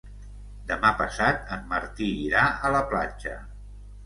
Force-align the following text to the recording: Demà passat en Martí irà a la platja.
Demà 0.71 0.89
passat 1.01 1.53
en 1.57 1.67
Martí 1.75 2.09
irà 2.23 2.47
a 2.51 2.73
la 2.79 2.81
platja. 2.95 3.37